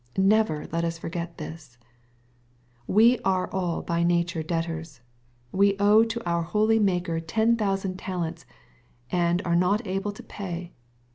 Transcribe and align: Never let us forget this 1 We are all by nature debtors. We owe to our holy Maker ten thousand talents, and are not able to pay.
Never 0.17 0.65
let 0.71 0.83
us 0.83 0.97
forget 0.97 1.37
this 1.37 1.77
1 2.87 2.95
We 2.95 3.19
are 3.19 3.47
all 3.53 3.83
by 3.83 4.01
nature 4.01 4.41
debtors. 4.41 4.99
We 5.51 5.75
owe 5.77 6.03
to 6.03 6.27
our 6.27 6.41
holy 6.41 6.79
Maker 6.79 7.19
ten 7.19 7.55
thousand 7.55 7.97
talents, 7.97 8.47
and 9.11 9.43
are 9.45 9.55
not 9.55 9.85
able 9.85 10.11
to 10.13 10.23
pay. 10.23 10.73